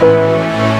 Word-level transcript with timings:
Música 0.00 0.79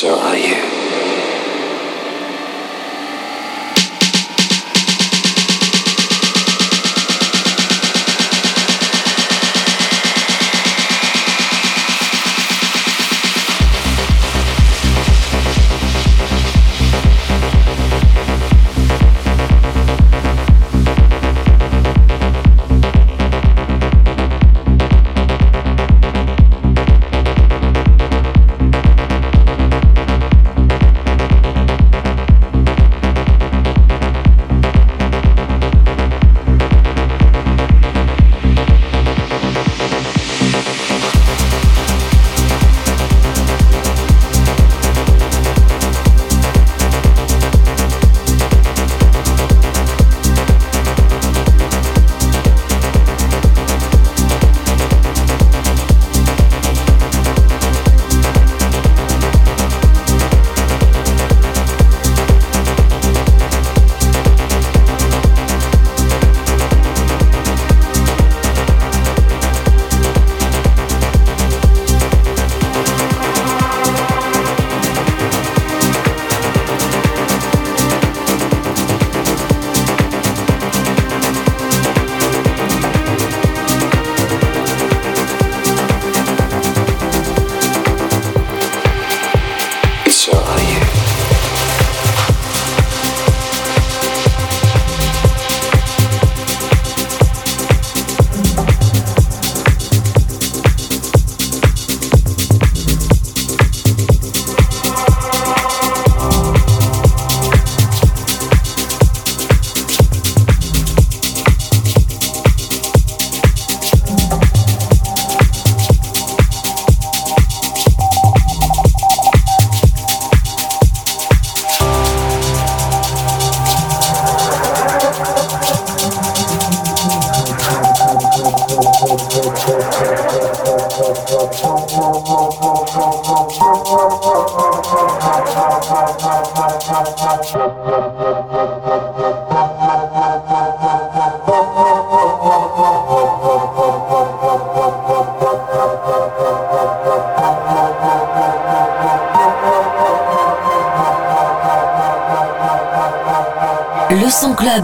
Thank 0.00 0.48
you. 0.48 0.73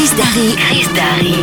Chris 0.00 0.16
Darry. 0.16 0.56
Chris 0.56 0.88
Darry 0.94 1.39